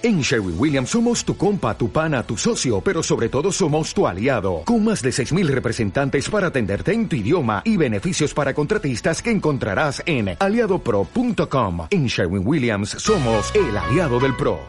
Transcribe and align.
En 0.00 0.20
Sherwin 0.20 0.54
Williams 0.56 0.90
somos 0.90 1.24
tu 1.24 1.36
compa, 1.36 1.76
tu 1.76 1.90
pana, 1.90 2.22
tu 2.22 2.36
socio, 2.36 2.80
pero 2.80 3.02
sobre 3.02 3.28
todo 3.28 3.50
somos 3.50 3.92
tu 3.92 4.06
aliado, 4.06 4.62
con 4.64 4.84
más 4.84 5.02
de 5.02 5.10
6.000 5.10 5.48
representantes 5.48 6.30
para 6.30 6.46
atenderte 6.46 6.92
en 6.92 7.08
tu 7.08 7.16
idioma 7.16 7.62
y 7.64 7.76
beneficios 7.76 8.32
para 8.32 8.54
contratistas 8.54 9.20
que 9.20 9.32
encontrarás 9.32 10.00
en 10.06 10.36
aliadopro.com. 10.38 11.88
En 11.90 12.06
Sherwin 12.06 12.46
Williams 12.46 12.90
somos 12.90 13.52
el 13.56 13.76
aliado 13.76 14.20
del 14.20 14.36
PRO. 14.36 14.60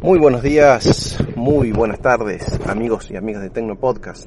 Muy 0.00 0.18
buenos 0.18 0.42
días, 0.42 1.18
muy 1.36 1.70
buenas 1.70 2.00
tardes, 2.00 2.60
amigos 2.66 3.10
y 3.10 3.16
amigas 3.16 3.42
de 3.42 3.50
Tecno 3.50 3.76
Podcast. 3.76 4.26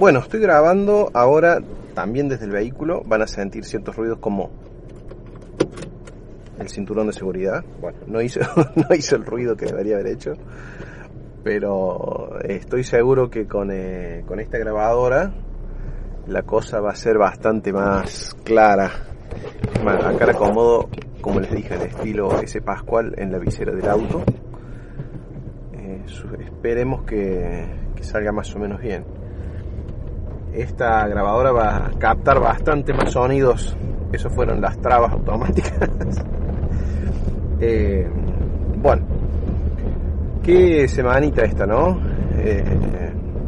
Bueno, 0.00 0.18
estoy 0.18 0.40
grabando 0.40 1.12
ahora 1.14 1.60
también 1.94 2.28
desde 2.28 2.46
el 2.46 2.50
vehículo, 2.50 3.04
van 3.06 3.22
a 3.22 3.28
sentir 3.28 3.64
ciertos 3.64 3.94
ruidos 3.94 4.18
como 4.18 4.50
el 6.58 6.68
cinturón 6.68 7.06
de 7.06 7.12
seguridad. 7.12 7.64
Bueno, 7.80 7.98
no 8.06 8.20
hizo, 8.20 8.40
no 8.76 8.94
hizo 8.94 9.16
el 9.16 9.24
ruido 9.24 9.56
que 9.56 9.66
debería 9.66 9.96
haber 9.96 10.08
hecho, 10.08 10.32
pero 11.42 12.38
estoy 12.40 12.84
seguro 12.84 13.30
que 13.30 13.46
con, 13.46 13.70
eh, 13.70 14.24
con 14.26 14.40
esta 14.40 14.58
grabadora 14.58 15.32
la 16.28 16.42
cosa 16.42 16.80
va 16.80 16.90
a 16.90 16.94
ser 16.94 17.16
bastante 17.16 17.72
más 17.72 18.36
clara. 18.44 18.90
Acá 19.86 20.26
la 20.26 20.32
acomodo, 20.32 20.88
como 21.20 21.40
les 21.40 21.50
dije, 21.50 21.74
el 21.74 21.82
estilo 21.82 22.40
ese 22.42 22.60
Pascual 22.60 23.14
en 23.16 23.32
la 23.32 23.38
visera 23.38 23.72
del 23.72 23.88
auto. 23.88 24.22
Eh, 25.72 26.04
esperemos 26.40 27.04
que, 27.04 27.66
salga 28.02 28.32
más 28.32 28.54
o 28.54 28.58
menos 28.58 28.80
bien. 28.80 29.04
Esta 30.52 31.06
grabadora 31.06 31.52
va 31.52 31.86
a 31.86 31.90
captar 31.98 32.40
bastante 32.40 32.92
más 32.92 33.12
sonidos. 33.12 33.76
Eso 34.12 34.30
fueron 34.30 34.60
las 34.60 34.78
trabas 34.80 35.12
automáticas. 35.12 35.78
Eh, 37.60 38.08
bueno, 38.80 39.02
qué 40.42 40.86
semanita 40.88 41.42
esta, 41.42 41.66
¿no? 41.66 42.00
Eh, 42.38 42.64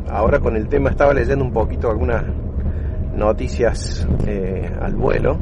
ahora 0.09 0.41
con 0.41 0.57
el 0.57 0.69
tema 0.69 0.91
estaba 0.91 1.15
leyendo 1.15 1.45
un 1.45 1.53
poquito 1.53 1.91
algunas 1.91 2.25
noticias 3.17 4.07
eh, 4.27 4.71
al 4.81 4.95
vuelo 4.95 5.39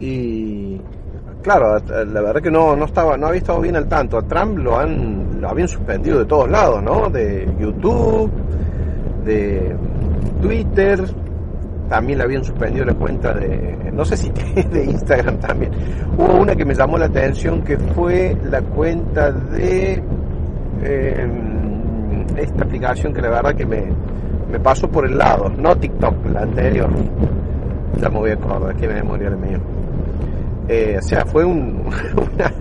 y 0.00 0.80
claro, 1.42 1.78
la 1.86 2.20
verdad 2.20 2.40
que 2.40 2.50
no, 2.50 2.76
no 2.76 2.84
estaba, 2.84 3.16
no 3.16 3.26
había 3.26 3.38
estado 3.38 3.60
bien 3.60 3.76
al 3.76 3.88
tanto. 3.88 4.18
A 4.18 4.22
Trump 4.22 4.58
lo 4.58 4.78
han, 4.78 5.40
lo 5.40 5.48
habían 5.48 5.68
suspendido 5.68 6.20
de 6.20 6.24
todos 6.24 6.48
lados, 6.48 6.82
¿no? 6.82 7.10
De 7.10 7.48
YouTube, 7.58 8.30
de 9.24 9.76
Twitter, 10.40 11.00
también 11.88 12.18
le 12.18 12.24
habían 12.24 12.44
suspendido 12.44 12.84
la 12.84 12.94
cuenta 12.94 13.32
de, 13.34 13.90
no 13.92 14.04
sé 14.04 14.16
si 14.16 14.30
de 14.70 14.84
Instagram 14.84 15.38
también. 15.38 15.72
Hubo 16.16 16.40
una 16.40 16.54
que 16.54 16.64
me 16.64 16.74
llamó 16.74 16.98
la 16.98 17.06
atención 17.06 17.62
que 17.62 17.78
fue 17.78 18.36
la 18.50 18.60
cuenta 18.60 19.32
de 19.32 20.02
eh, 20.82 21.28
esta 22.36 22.64
aplicación 22.64 23.12
que 23.12 23.22
la 23.22 23.30
verdad 23.30 23.54
que 23.54 23.66
me, 23.66 23.86
me 24.50 24.60
pasó 24.60 24.88
por 24.88 25.06
el 25.06 25.16
lado, 25.16 25.50
no 25.56 25.76
TikTok, 25.76 26.26
la 26.32 26.42
anterior. 26.42 26.90
Ya 28.00 28.08
me 28.08 28.18
voy 28.18 28.30
a 28.30 28.34
acordar, 28.34 28.76
que 28.76 28.86
me 28.86 28.94
memoria 28.94 29.28
el 29.28 29.36
mío. 29.36 29.58
Eh, 30.68 30.96
o 30.98 31.02
sea, 31.02 31.24
fue 31.24 31.44
un, 31.44 31.84
una, 32.34 32.52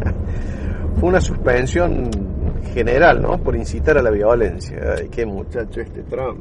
fue 1.00 1.10
una 1.10 1.22
suspensión 1.22 2.10
general, 2.74 3.22
¿no? 3.22 3.38
Por 3.38 3.56
incitar 3.56 3.98
a 3.98 4.02
la 4.02 4.10
violencia. 4.10 4.78
Ay, 4.98 5.10
qué 5.10 5.26
muchacho 5.26 5.82
este 5.82 6.04
Trump. 6.04 6.40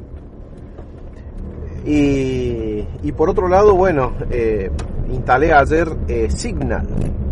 Y, 1.86 2.84
y, 3.04 3.12
por 3.12 3.30
otro 3.30 3.48
lado, 3.48 3.76
bueno, 3.76 4.14
eh, 4.28 4.68
instalé 5.08 5.52
ayer 5.52 5.88
eh, 6.08 6.28
Signal, 6.28 6.84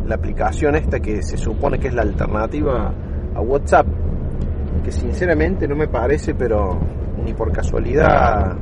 la 0.06 0.14
aplicación 0.14 0.76
esta 0.76 1.00
que 1.00 1.22
se 1.22 1.36
supone 1.36 1.80
que 1.80 1.88
es 1.88 1.94
la 1.94 2.02
alternativa 2.02 2.94
a 3.34 3.40
WhatsApp, 3.40 3.86
que 4.84 4.92
sinceramente 4.92 5.66
no 5.66 5.74
me 5.74 5.88
parece, 5.88 6.36
pero 6.36 6.78
ni 7.24 7.32
por 7.34 7.50
casualidad, 7.50 8.56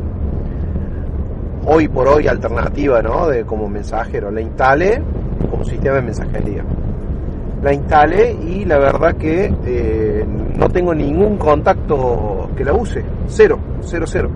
hoy 1.66 1.88
por 1.88 2.08
hoy 2.08 2.26
alternativa, 2.26 3.02
¿no? 3.02 3.28
De 3.28 3.44
como 3.44 3.68
mensajero. 3.68 4.30
La 4.30 4.40
instalé 4.40 5.02
como 5.50 5.62
sistema 5.62 5.96
de 5.96 6.02
mensajería. 6.02 6.64
La 7.62 7.74
instalé 7.74 8.32
y 8.32 8.64
la 8.64 8.78
verdad 8.78 9.14
que 9.16 9.52
eh, 9.66 10.24
no 10.56 10.68
tengo 10.70 10.94
ningún 10.94 11.36
contacto 11.36 12.48
que 12.56 12.64
la 12.64 12.72
use, 12.72 13.04
cero, 13.26 13.58
cero, 13.82 14.06
cero 14.08 14.30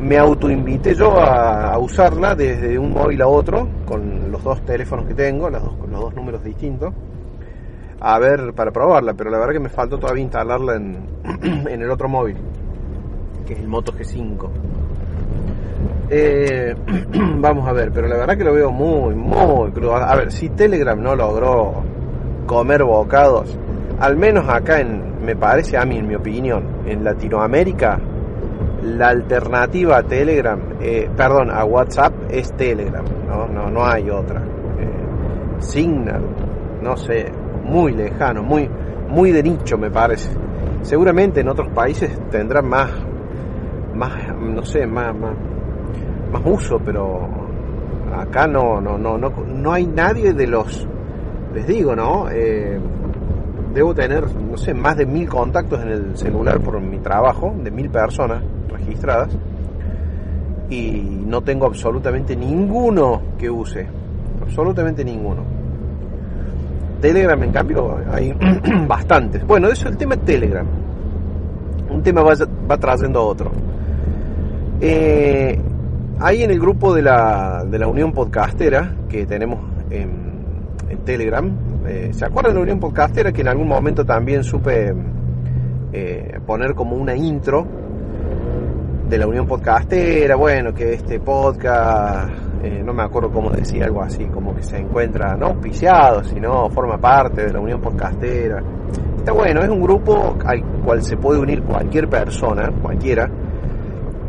me 0.00 0.18
autoinvité 0.18 0.94
yo 0.94 1.20
a, 1.20 1.78
usarla 1.78 2.34
desde 2.34 2.78
un 2.78 2.92
móvil 2.92 3.20
a 3.22 3.28
otro, 3.28 3.68
con 3.86 4.30
los 4.32 4.42
dos 4.42 4.62
teléfonos 4.62 5.06
que 5.06 5.14
tengo, 5.14 5.50
los 5.50 5.62
dos, 5.62 5.74
con 5.76 5.90
los 5.90 6.00
dos 6.00 6.14
números 6.14 6.42
distintos, 6.42 6.92
a 8.00 8.18
ver, 8.18 8.54
para 8.54 8.70
probarla, 8.70 9.14
pero 9.14 9.30
la 9.30 9.38
verdad 9.38 9.52
que 9.52 9.60
me 9.60 9.68
faltó 9.68 9.98
todavía 9.98 10.22
instalarla 10.22 10.76
en, 10.76 10.98
en 11.68 11.82
el 11.82 11.90
otro 11.90 12.08
móvil, 12.08 12.36
que 13.46 13.52
es 13.52 13.60
el 13.60 13.68
Moto 13.68 13.92
G5. 13.92 14.48
Eh, 16.08 16.74
vamos 17.38 17.68
a 17.68 17.72
ver, 17.72 17.92
pero 17.92 18.08
la 18.08 18.16
verdad 18.16 18.36
que 18.36 18.44
lo 18.44 18.54
veo 18.54 18.70
muy, 18.72 19.14
muy 19.14 19.70
crudo. 19.70 19.96
A 19.96 20.16
ver, 20.16 20.32
si 20.32 20.48
Telegram 20.48 21.00
no 21.00 21.14
logró 21.14 21.82
comer 22.46 22.82
bocados, 22.82 23.56
al 24.00 24.16
menos 24.16 24.48
acá 24.48 24.80
en, 24.80 25.24
me 25.24 25.36
parece 25.36 25.76
a 25.76 25.84
mí, 25.84 25.98
en 25.98 26.08
mi 26.08 26.14
opinión, 26.14 26.64
en 26.86 27.04
Latinoamérica, 27.04 28.00
la 28.82 29.08
alternativa 29.08 29.98
a 29.98 30.02
Telegram, 30.02 30.58
eh, 30.80 31.10
perdón, 31.14 31.50
a 31.50 31.64
WhatsApp 31.64 32.14
es 32.30 32.52
Telegram, 32.56 33.04
no, 33.26 33.46
no, 33.46 33.70
no 33.70 33.84
hay 33.84 34.08
otra. 34.10 34.40
Eh, 34.40 35.58
Signal, 35.58 36.22
no 36.82 36.96
sé, 36.96 37.30
muy 37.64 37.92
lejano, 37.92 38.42
muy, 38.42 38.68
muy 39.08 39.32
de 39.32 39.42
nicho 39.42 39.76
me 39.76 39.90
parece. 39.90 40.30
Seguramente 40.82 41.40
en 41.40 41.48
otros 41.48 41.68
países 41.74 42.18
tendrán 42.30 42.68
más, 42.68 42.90
más, 43.94 44.34
no 44.38 44.62
sé, 44.62 44.86
más, 44.86 45.14
más, 45.14 45.36
más 46.32 46.42
uso, 46.44 46.80
pero 46.84 47.28
acá 48.16 48.46
no, 48.46 48.80
no, 48.80 48.96
no, 48.96 49.18
no, 49.18 49.30
no 49.46 49.72
hay 49.72 49.86
nadie 49.86 50.32
de 50.32 50.46
los, 50.46 50.88
les 51.54 51.66
digo, 51.66 51.94
¿no? 51.94 52.30
Eh, 52.30 52.80
debo 53.74 53.94
tener, 53.94 54.24
no 54.34 54.56
sé, 54.56 54.74
más 54.74 54.96
de 54.96 55.06
mil 55.06 55.28
contactos 55.28 55.82
en 55.82 55.88
el 55.88 56.16
celular 56.16 56.60
por 56.60 56.80
mi 56.80 56.98
trabajo, 56.98 57.54
de 57.62 57.70
mil 57.70 57.88
personas 57.90 58.42
registradas, 58.68 59.30
y 60.68 61.02
no 61.26 61.42
tengo 61.42 61.66
absolutamente 61.66 62.36
ninguno 62.36 63.22
que 63.38 63.50
use, 63.50 63.86
absolutamente 64.42 65.04
ninguno. 65.04 65.42
Telegram, 67.00 67.42
en 67.42 67.52
cambio, 67.52 67.98
hay 68.12 68.34
bastantes. 68.86 69.46
Bueno, 69.46 69.68
eso 69.68 69.88
el 69.88 69.96
tema 69.96 70.16
de 70.16 70.22
Telegram. 70.22 70.66
Un 71.88 72.02
tema 72.02 72.22
va, 72.22 72.34
va 72.70 72.76
trayendo 72.76 73.24
otro. 73.24 73.50
Eh, 74.80 75.58
ahí 76.20 76.42
en 76.42 76.50
el 76.50 76.60
grupo 76.60 76.94
de 76.94 77.02
la, 77.02 77.64
de 77.64 77.78
la 77.78 77.88
Unión 77.88 78.12
Podcastera 78.12 78.94
que 79.08 79.26
tenemos 79.26 79.60
en, 79.90 80.10
en 80.88 80.98
Telegram, 80.98 81.50
eh, 81.86 82.10
¿Se 82.12 82.24
acuerdan 82.24 82.52
de 82.52 82.58
la 82.58 82.62
Unión 82.62 82.80
Podcastera 82.80 83.32
que 83.32 83.40
en 83.40 83.48
algún 83.48 83.68
momento 83.68 84.04
también 84.04 84.44
supe 84.44 84.92
eh, 85.92 86.38
poner 86.46 86.74
como 86.74 86.96
una 86.96 87.16
intro 87.16 87.66
de 89.08 89.18
la 89.18 89.26
Unión 89.26 89.46
Podcastera? 89.46 90.36
Bueno, 90.36 90.74
que 90.74 90.94
este 90.94 91.20
podcast, 91.20 92.30
eh, 92.62 92.82
no 92.84 92.92
me 92.92 93.02
acuerdo 93.02 93.30
cómo 93.32 93.50
decía, 93.50 93.86
algo 93.86 94.02
así, 94.02 94.26
como 94.26 94.54
que 94.54 94.62
se 94.62 94.78
encuentra 94.78 95.36
no 95.36 95.46
auspiciado, 95.46 96.22
sino 96.24 96.68
forma 96.70 96.98
parte 96.98 97.46
de 97.46 97.52
la 97.52 97.60
Unión 97.60 97.80
Podcastera. 97.80 98.62
Está 99.16 99.32
bueno, 99.32 99.60
es 99.62 99.68
un 99.68 99.80
grupo 99.80 100.36
al 100.44 100.62
cual 100.84 101.02
se 101.02 101.16
puede 101.16 101.40
unir 101.40 101.62
cualquier 101.62 102.08
persona, 102.08 102.70
cualquiera. 102.82 103.30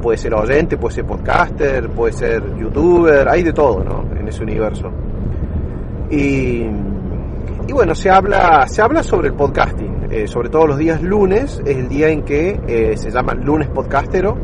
Puede 0.01 0.17
ser 0.17 0.33
oyente, 0.33 0.77
puede 0.77 0.95
ser 0.95 1.05
podcaster, 1.05 1.89
puede 1.89 2.13
ser 2.13 2.55
youtuber, 2.57 3.27
hay 3.29 3.43
de 3.43 3.53
todo, 3.53 3.83
¿no? 3.83 4.03
En 4.17 4.27
ese 4.27 4.41
universo. 4.41 4.91
Y 6.09 6.65
y 7.67 7.73
bueno, 7.73 7.95
se 7.95 8.09
habla, 8.09 8.67
se 8.67 8.81
habla 8.81 9.03
sobre 9.03 9.29
el 9.29 9.33
podcasting, 9.33 10.07
eh, 10.09 10.27
sobre 10.27 10.49
todo 10.49 10.67
los 10.67 10.77
días 10.77 11.01
lunes, 11.01 11.61
es 11.65 11.77
el 11.77 11.87
día 11.87 12.09
en 12.09 12.23
que 12.23 12.59
eh, 12.67 12.97
se 12.97 13.11
llama 13.11 13.33
lunes 13.33 13.69
podcastero, 13.69 14.37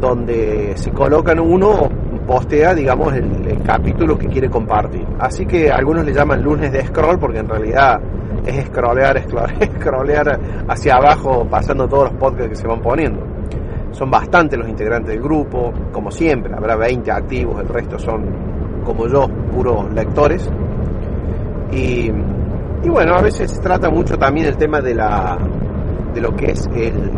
donde 0.00 0.72
se 0.76 0.90
colocan 0.90 1.40
uno, 1.40 1.88
postea, 2.26 2.74
digamos, 2.74 3.14
el, 3.14 3.46
el, 3.46 3.62
capítulo 3.62 4.18
que 4.18 4.26
quiere 4.28 4.48
compartir. 4.48 5.06
Así 5.18 5.46
que 5.46 5.70
algunos 5.70 6.04
le 6.04 6.12
llaman 6.12 6.42
lunes 6.42 6.72
de 6.72 6.84
scroll, 6.86 7.18
porque 7.18 7.38
en 7.38 7.48
realidad 7.48 8.00
es 8.46 8.66
scrollear, 8.66 9.22
scrollear 9.78 10.40
hacia 10.68 10.96
abajo, 10.96 11.46
pasando 11.48 11.88
todos 11.88 12.10
los 12.10 12.14
podcasts 12.14 12.50
que 12.50 12.56
se 12.56 12.66
van 12.66 12.80
poniendo. 12.80 13.26
Son 13.92 14.10
bastantes 14.10 14.58
los 14.58 14.68
integrantes 14.68 15.12
del 15.14 15.22
grupo, 15.22 15.72
como 15.92 16.10
siempre, 16.10 16.54
habrá 16.54 16.76
20 16.76 17.10
activos, 17.10 17.60
el 17.60 17.68
resto 17.68 17.98
son, 17.98 18.24
como 18.84 19.06
yo, 19.06 19.28
puros 19.52 19.92
lectores. 19.92 20.50
Y, 21.72 22.10
y, 22.82 22.88
bueno, 22.88 23.14
a 23.14 23.22
veces 23.22 23.50
se 23.50 23.60
trata 23.60 23.90
mucho 23.90 24.18
también 24.18 24.46
el 24.46 24.56
tema 24.56 24.80
de 24.80 24.94
la 24.94 25.38
de 26.14 26.20
lo 26.20 26.34
que 26.36 26.50
es 26.50 26.68
el, 26.74 27.10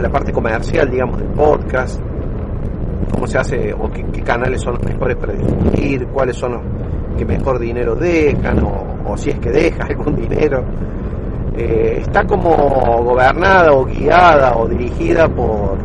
la 0.00 0.10
parte 0.10 0.32
comercial, 0.32 0.90
digamos, 0.90 1.18
del 1.18 1.28
podcast, 1.28 2.00
cómo 3.10 3.26
se 3.26 3.38
hace 3.38 3.72
o 3.72 3.90
qué, 3.90 4.04
canales 4.22 4.62
son 4.62 4.74
los 4.74 4.84
mejores 4.84 5.16
para 5.16 5.32
difundir, 5.32 6.06
cuáles 6.08 6.36
son 6.36 6.52
los 6.52 6.62
que 7.16 7.24
mejor 7.24 7.58
dinero 7.58 7.94
dejan 7.94 8.62
o, 8.64 9.16
si 9.16 9.30
es 9.30 9.38
que 9.40 9.50
deja 9.50 9.84
algún 9.88 10.14
dinero. 10.16 10.64
Eh, 11.56 11.98
está 12.02 12.24
como 12.24 12.50
gobernada 13.02 13.72
o 13.72 13.84
guiada 13.84 14.56
o 14.56 14.68
dirigida 14.68 15.28
por, 15.28 15.76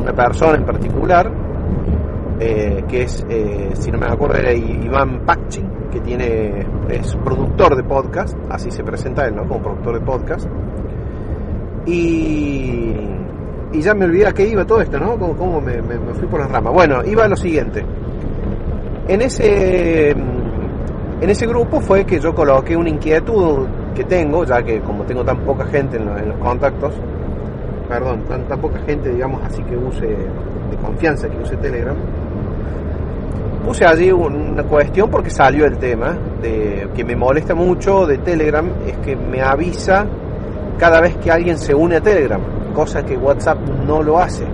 una 0.00 0.12
persona 0.12 0.56
en 0.56 0.64
particular, 0.64 1.30
eh, 2.40 2.84
que 2.88 3.02
es, 3.02 3.26
eh, 3.28 3.70
si 3.74 3.90
no 3.90 3.98
me 3.98 4.06
acuerdo, 4.06 4.36
era 4.36 4.52
Iván 4.52 5.24
Pachin, 5.26 5.68
que 5.90 6.00
tiene, 6.00 6.66
es 6.88 7.16
productor 7.16 7.76
de 7.76 7.82
podcast, 7.82 8.36
así 8.48 8.70
se 8.70 8.84
presenta 8.84 9.26
él, 9.26 9.34
¿no? 9.34 9.46
Como 9.46 9.60
productor 9.60 9.98
de 9.98 10.04
podcast. 10.04 10.46
Y, 11.86 12.94
y 13.72 13.80
ya 13.80 13.94
me 13.94 14.04
olvidé 14.04 14.26
a 14.26 14.32
qué 14.32 14.46
iba 14.46 14.64
todo 14.64 14.80
esto, 14.80 14.98
¿no? 14.98 15.18
Cómo, 15.18 15.60
me, 15.60 15.82
me, 15.82 15.96
fui 16.14 16.28
por 16.28 16.40
las 16.40 16.50
ramas. 16.50 16.72
Bueno, 16.72 17.02
iba 17.04 17.26
lo 17.26 17.36
siguiente. 17.36 17.84
En 19.08 19.22
ese, 19.22 20.10
en 20.10 21.30
ese 21.30 21.46
grupo 21.46 21.80
fue 21.80 22.04
que 22.04 22.20
yo 22.20 22.34
coloqué 22.34 22.76
una 22.76 22.90
inquietud 22.90 23.66
que 23.94 24.04
tengo, 24.04 24.44
ya 24.44 24.62
que 24.62 24.80
como 24.80 25.04
tengo 25.04 25.24
tan 25.24 25.38
poca 25.40 25.64
gente 25.66 25.96
en, 25.96 26.06
los, 26.28 26.38
contactos, 26.38 26.94
perdón, 27.88 28.22
tan, 28.28 28.46
tan 28.46 28.60
poca 28.60 28.78
gente, 28.80 29.10
digamos 29.10 29.42
así, 29.44 29.62
que 29.64 29.76
use, 29.76 30.06
de 30.06 30.76
confianza, 30.80 31.28
que 31.28 31.38
use 31.38 31.56
Telegram, 31.56 31.96
puse 33.68 33.84
allí 33.84 34.10
una 34.10 34.62
cuestión 34.62 35.10
porque 35.10 35.28
salió 35.28 35.66
el 35.66 35.76
tema 35.76 36.16
de 36.40 36.88
que 36.94 37.04
me 37.04 37.14
molesta 37.14 37.54
mucho 37.54 38.06
de 38.06 38.16
Telegram 38.16 38.66
es 38.86 38.96
que 38.96 39.14
me 39.14 39.42
avisa 39.42 40.06
cada 40.78 41.02
vez 41.02 41.18
que 41.18 41.30
alguien 41.30 41.58
se 41.58 41.74
une 41.74 41.96
a 41.96 42.00
Telegram, 42.00 42.40
cosa 42.72 43.04
que 43.04 43.14
WhatsApp 43.14 43.58
no 43.86 44.02
lo 44.02 44.18
hace. 44.18 44.46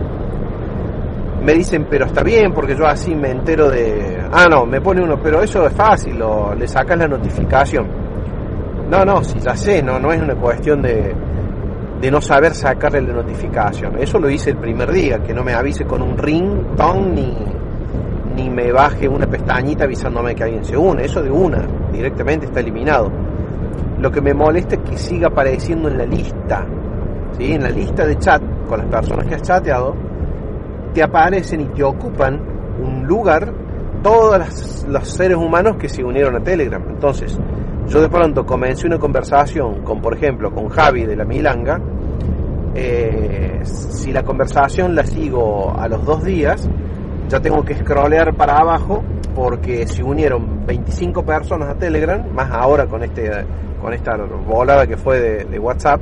Me 1.45 1.53
dicen, 1.53 1.87
pero 1.89 2.07
está 2.07 2.25
bien, 2.25 2.53
porque 2.53 2.75
yo 2.75 2.89
así 2.89 3.15
me 3.15 3.31
entero 3.31 3.71
de... 3.71 4.19
Ah, 4.33 4.47
no, 4.51 4.67
me 4.67 4.81
pone 4.81 5.01
uno, 5.01 5.17
pero 5.23 5.43
eso 5.43 5.65
es 5.65 5.73
fácil, 5.75 6.21
le 6.59 6.67
sacas 6.67 6.99
la 6.99 7.07
notificación. 7.07 7.87
No, 8.91 9.05
no, 9.05 9.23
si 9.23 9.39
ya 9.39 9.55
sé, 9.55 9.81
no, 9.81 10.01
no 10.01 10.11
es 10.11 10.21
una 10.21 10.35
cuestión 10.35 10.83
de, 10.83 11.15
de 12.01 12.11
no 12.11 12.21
saber 12.21 12.53
sacarle 12.53 13.01
la 13.01 13.15
notificación. 13.15 13.97
Eso 13.97 14.19
lo 14.19 14.29
hice 14.29 14.51
el 14.51 14.57
primer 14.57 14.91
día, 14.91 15.23
que 15.23 15.33
no 15.33 15.45
me 15.45 15.55
avise 15.55 15.85
con 15.85 16.03
un 16.03 16.19
ring, 16.19 16.75
ton, 16.77 17.15
ni, 17.15 17.33
ni 18.35 18.51
me 18.51 18.73
baje 18.73 19.09
una 19.09 19.27
pestañita 19.27 19.85
avisándome 19.85 20.35
que 20.35 20.45
alguien 20.45 20.65
se 20.65 20.77
une. 20.77 21.05
Eso 21.05 21.23
de 21.23 21.31
una, 21.31 21.67
directamente 21.93 22.47
está 22.47 22.61
eliminado. 22.61 23.11
Lo 23.99 24.11
que 24.11 24.21
me 24.21 24.35
molesta 24.35 24.75
es 24.77 24.83
que 24.83 24.97
siga 24.97 25.29
apareciendo 25.29 25.89
en 25.89 25.99
la 25.99 26.05
lista, 26.05 26.67
¿sí? 27.39 27.53
en 27.53 27.63
la 27.63 27.71
lista 27.71 28.05
de 28.07 28.19
chat 28.19 28.43
con 28.69 28.81
las 28.81 28.89
personas 28.89 29.27
que 29.27 29.35
has 29.35 29.43
chateado, 29.43 29.95
te 30.93 31.03
aparecen 31.03 31.61
y 31.61 31.67
te 31.67 31.83
ocupan 31.83 32.41
un 32.81 33.07
lugar 33.07 33.53
todos 34.03 34.85
los 34.87 35.09
seres 35.09 35.37
humanos 35.37 35.77
que 35.79 35.89
se 35.89 36.05
unieron 36.05 36.37
a 36.37 36.41
Telegram. 36.41 36.83
Entonces, 36.89 37.39
yo 37.87 38.01
de 38.01 38.09
pronto 38.09 38.45
comencé 38.45 38.87
una 38.87 38.99
conversación 38.99 39.83
con, 39.83 40.01
por 40.01 40.15
ejemplo, 40.15 40.51
con 40.53 40.69
Javi 40.69 41.05
de 41.05 41.17
la 41.17 41.25
Milanga. 41.25 41.81
Eh, 42.75 43.61
si 43.65 44.13
la 44.13 44.23
conversación 44.23 44.95
la 44.95 45.05
sigo 45.05 45.75
a 45.79 45.89
los 45.89 46.05
dos 46.05 46.25
días, 46.25 46.69
ya 47.29 47.41
tengo 47.41 47.65
que 47.65 47.75
scrollear 47.77 48.35
para 48.35 48.59
abajo 48.59 49.03
porque 49.35 49.87
se 49.87 50.03
unieron 50.03 50.65
25 50.67 51.25
personas 51.25 51.71
a 51.71 51.75
Telegram, 51.75 52.23
más 52.33 52.51
ahora 52.51 52.87
con 52.87 53.03
este 53.03 53.31
con 53.81 53.93
esta 53.93 54.17
volada 54.17 54.87
que 54.87 54.97
fue 54.97 55.45
de, 55.45 55.59
WhatsApp, 55.59 56.01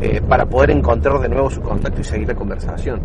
eh, 0.00 0.20
para 0.28 0.46
poder 0.46 0.72
encontrar 0.72 1.20
de 1.20 1.28
nuevo 1.28 1.48
su 1.48 1.60
contacto 1.60 2.00
y 2.00 2.04
seguir 2.04 2.26
la 2.26 2.34
conversación. 2.34 3.00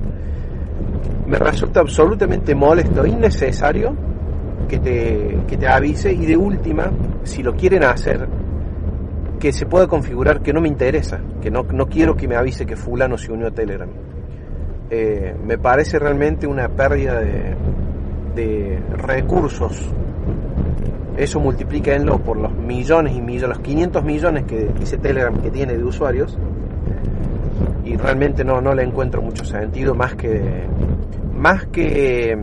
Me 1.27 1.37
resulta 1.37 1.81
absolutamente 1.81 2.55
molesto, 2.55 3.05
innecesario 3.05 3.95
que 4.67 4.79
te, 4.79 5.37
que 5.47 5.57
te 5.57 5.67
avise 5.67 6.11
y 6.11 6.25
de 6.25 6.35
última, 6.35 6.91
si 7.21 7.43
lo 7.43 7.55
quieren 7.55 7.83
hacer, 7.83 8.27
que 9.39 9.51
se 9.51 9.67
pueda 9.67 9.85
configurar 9.85 10.41
que 10.41 10.53
no 10.53 10.61
me 10.61 10.69
interesa, 10.69 11.19
que 11.39 11.51
no, 11.51 11.61
no 11.61 11.85
quiero 11.85 12.15
que 12.15 12.27
me 12.27 12.35
avise 12.35 12.65
que 12.65 12.75
fulano 12.75 13.15
se 13.15 13.31
unió 13.31 13.47
a 13.47 13.51
Telegram. 13.51 13.89
Eh, 14.95 15.35
me 15.43 15.57
parece 15.57 15.97
realmente 15.97 16.45
una 16.45 16.69
pérdida 16.69 17.19
de, 17.19 17.55
de 18.35 18.79
recursos 18.95 19.89
eso 21.17 21.39
multiplíquenlo 21.39 22.19
por 22.19 22.37
los 22.37 22.53
millones 22.53 23.15
y 23.15 23.21
millones, 23.21 23.57
los 23.57 23.65
500 23.65 24.03
millones 24.03 24.43
que 24.45 24.67
dice 24.79 24.99
Telegram 24.99 25.35
que 25.41 25.49
tiene 25.49 25.75
de 25.75 25.83
usuarios 25.83 26.37
y 27.83 27.97
realmente 27.97 28.43
no, 28.43 28.61
no 28.61 28.75
le 28.75 28.83
encuentro 28.83 29.23
mucho 29.23 29.43
sentido 29.43 29.95
más 29.95 30.13
que 30.13 30.67
más 31.33 31.65
que 31.65 32.37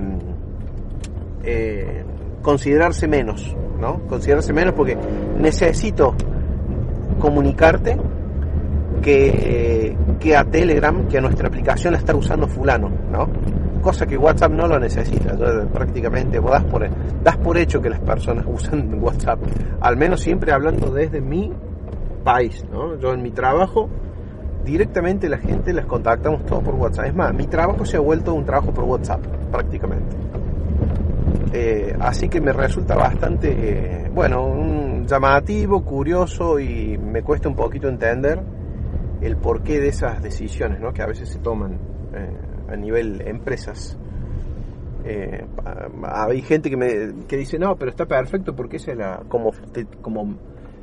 eh, 1.44 2.05
considerarse 2.43 3.06
menos, 3.06 3.56
¿no? 3.81 4.00
Considerarse 4.08 4.52
menos 4.52 4.75
porque 4.75 4.99
necesito 5.38 6.17
comunicarte 7.20 7.97
que, 9.00 9.97
que 10.19 10.37
a 10.37 10.44
Telegram, 10.44 11.08
que 11.08 11.19
a 11.19 11.20
nuestra 11.20 11.49
aplicación 11.49 11.93
la 11.93 11.99
está 11.99 12.14
usando 12.14 12.47
fulano, 12.47 12.91
¿no? 13.11 13.29
cosa 13.81 14.06
que 14.06 14.17
WhatsApp 14.17 14.52
no 14.52 14.67
lo 14.67 14.79
necesita. 14.79 15.35
prácticamente 15.73 16.38
vos 16.38 16.52
das 16.52 16.64
por, 16.64 16.88
das 17.23 17.37
por 17.38 17.56
hecho 17.58 17.81
que 17.81 17.91
las 17.91 18.00
personas 18.00 18.44
usan 18.49 19.02
WhatsApp, 19.02 19.41
al 19.81 19.97
menos 19.97 20.20
siempre 20.20 20.52
hablando 20.52 20.91
desde 20.91 21.20
mi 21.20 21.52
país. 22.23 22.64
¿no? 22.70 22.99
Yo 22.99 23.12
en 23.12 23.23
mi 23.23 23.31
trabajo, 23.31 23.88
directamente 24.64 25.29
la 25.29 25.38
gente 25.38 25.73
las 25.73 25.87
contactamos 25.87 26.44
todo 26.44 26.61
por 26.61 26.75
WhatsApp. 26.75 27.06
Es 27.06 27.14
más, 27.14 27.35
mi 27.35 27.47
trabajo 27.47 27.85
se 27.85 27.97
ha 27.97 28.00
vuelto 28.00 28.35
un 28.35 28.44
trabajo 28.44 28.73
por 28.73 28.85
WhatsApp, 28.85 29.25
prácticamente. 29.50 30.17
Eh, 31.52 31.97
así 31.99 32.29
que 32.29 32.41
me 32.41 32.52
resulta 32.52 32.94
bastante, 32.94 33.50
eh, 33.50 34.11
bueno, 34.14 34.44
un 34.44 35.06
llamativo, 35.06 35.85
curioso 35.85 36.61
y 36.61 36.97
me 36.97 37.23
cuesta 37.23 37.49
un 37.49 37.56
poquito 37.56 37.88
entender 37.88 38.41
el 39.21 39.37
porqué 39.37 39.81
de 39.81 39.89
esas 39.89 40.23
decisiones 40.23 40.81
¿no? 40.81 40.93
que 40.93 41.03
a 41.03 41.07
veces 41.07 41.29
se 41.29 41.39
toman. 41.39 41.79
Eh, 42.13 42.51
a 42.71 42.77
nivel 42.77 43.21
empresas. 43.27 43.99
Eh, 45.05 45.45
hay 46.05 46.43
gente 46.43 46.71
que 46.71 46.77
me 46.77 47.27
que 47.27 47.37
dice, 47.37 47.59
no, 47.59 47.75
pero 47.77 47.91
está 47.91 48.07
perfecto 48.07 48.55
porque 48.55 48.77
es 48.77 48.87
la, 48.89 49.23
como, 49.29 49.51
como 50.01 50.37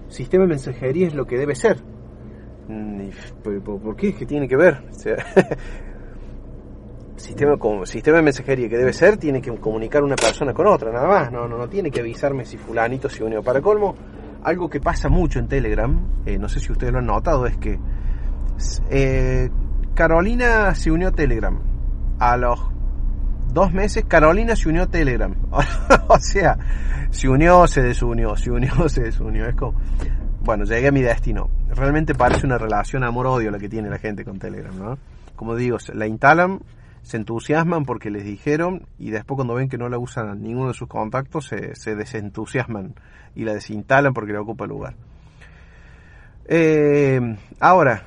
sistema 0.08 0.44
de 0.44 0.50
mensajería 0.50 1.08
es 1.08 1.16
lo 1.16 1.26
que 1.26 1.38
debe 1.38 1.56
ser. 1.56 1.78
Mm, 2.68 3.10
¿Por 3.44 3.96
qué? 3.96 4.14
¿Qué 4.14 4.26
tiene 4.26 4.48
que 4.48 4.58
ver? 4.58 4.84
sistema, 7.16 7.56
sistema 7.86 8.18
de 8.18 8.24
mensajería 8.24 8.68
que 8.68 8.78
debe 8.78 8.94
ser 8.94 9.18
tiene 9.18 9.42
que 9.42 9.56
comunicar 9.58 10.04
una 10.04 10.16
persona 10.16 10.54
con 10.54 10.68
otra, 10.68 10.92
nada 10.92 11.08
más. 11.08 11.32
No, 11.32 11.48
no, 11.48 11.58
no 11.58 11.70
tiene 11.70 11.90
que 11.92 12.02
avisarme 12.02 12.44
si 12.44 12.58
fulanito 12.58 13.08
se 13.08 13.24
unió. 13.24 13.42
Para 13.44 13.62
colmo, 13.62 13.96
algo 14.44 14.70
que 14.70 14.82
pasa 14.82 15.10
mucho 15.10 15.40
en 15.40 15.48
Telegram, 15.48 16.24
eh, 16.26 16.38
no 16.38 16.50
sé 16.50 16.60
si 16.60 16.72
ustedes 16.72 16.92
lo 16.92 17.00
han 17.00 17.06
notado, 17.06 17.46
es 17.46 17.58
que 17.58 17.80
eh, 18.90 19.50
Carolina 19.94 20.74
se 20.76 20.92
unió 20.92 21.10
a 21.10 21.12
Telegram 21.12 21.60
a 22.20 22.38
los 22.38 22.60
dos 23.54 23.72
meses 23.72 24.06
Carolina 24.08 24.56
se 24.56 24.70
unió 24.70 24.84
a 24.84 24.88
Telegram. 24.88 25.36
o 26.08 26.20
sea, 26.20 26.58
se 27.10 27.28
unió, 27.28 27.68
se 27.68 27.82
desunió, 27.82 28.36
se 28.36 28.52
unió, 28.52 28.90
se 28.90 29.04
desunió. 29.04 29.48
Es 29.48 29.56
como, 29.56 29.80
bueno, 30.42 30.64
llegué 30.66 30.88
a 30.88 30.92
mi 30.92 31.02
destino. 31.02 31.50
Realmente 31.70 32.14
parece 32.14 32.46
una 32.46 32.58
relación 32.58 33.04
amor-odio 33.04 33.52
la 33.52 33.58
que 33.58 33.70
tiene 33.70 33.90
la 33.90 33.98
gente 33.98 34.24
con 34.24 34.40
Telegram, 34.40 34.78
¿no? 34.78 34.98
Como 35.36 35.56
digo, 35.56 35.78
la 35.94 36.08
instalan, 36.08 36.60
se 37.02 37.18
entusiasman 37.18 37.86
porque 37.86 38.10
les 38.10 38.24
dijeron 38.24 38.88
y 38.98 39.12
después 39.12 39.36
cuando 39.36 39.54
ven 39.54 39.70
que 39.70 39.78
no 39.78 39.88
la 39.88 39.98
usan 39.98 40.42
ninguno 40.42 40.70
de 40.70 40.74
sus 40.74 40.88
contactos 40.88 41.48
se, 41.48 41.76
se 41.76 41.96
desentusiasman 41.96 42.96
y 43.36 43.46
la 43.46 43.54
desinstalan 43.54 44.14
porque 44.14 44.34
le 44.34 44.40
ocupa 44.40 44.66
lugar. 44.66 44.96
Eh, 46.46 47.20
ahora, 47.60 48.04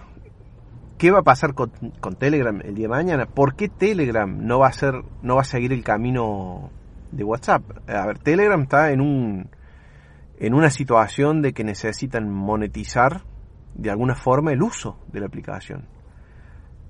¿Qué 1.00 1.10
va 1.10 1.20
a 1.20 1.22
pasar 1.22 1.54
con, 1.54 1.70
Telegram 2.18 2.60
el 2.62 2.74
día 2.74 2.84
de 2.84 2.90
mañana? 2.90 3.24
¿Por 3.24 3.54
qué 3.54 3.70
Telegram 3.70 4.30
no 4.46 4.58
va 4.58 4.66
a 4.66 4.72
ser, 4.72 5.02
no 5.22 5.36
va 5.36 5.40
a 5.40 5.44
seguir 5.44 5.72
el 5.72 5.82
camino 5.82 6.68
de 7.10 7.24
WhatsApp? 7.24 7.62
A 7.88 8.04
ver, 8.06 8.18
Telegram 8.18 8.60
está 8.60 8.92
en 8.92 9.00
un 9.00 9.48
en 10.38 10.52
una 10.52 10.68
situación 10.68 11.40
de 11.40 11.54
que 11.54 11.64
necesitan 11.64 12.28
monetizar 12.28 13.22
de 13.74 13.90
alguna 13.90 14.14
forma 14.14 14.52
el 14.52 14.62
uso 14.62 14.98
de 15.10 15.20
la 15.20 15.26
aplicación. 15.26 15.88